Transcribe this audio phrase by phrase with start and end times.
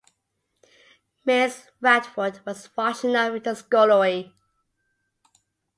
[1.27, 1.67] Mrs.
[1.79, 4.33] Radford was washing up in the scullery.